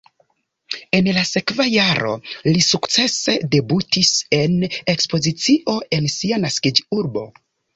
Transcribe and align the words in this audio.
En 0.99 1.09
la 1.17 1.25
sekva 1.31 1.67
jaro 1.71 2.13
li 2.47 2.63
sukcese 2.69 3.35
debutis 3.57 4.11
en 4.41 4.57
ekspozicio 4.97 5.77
en 5.99 6.11
sia 6.17 6.45
naskiĝurbo. 6.49 7.29